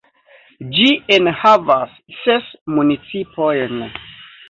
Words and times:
Ĝi 0.77 0.87
enhavas 1.17 1.95
ses 2.25 2.51
municipojn. 2.77 3.89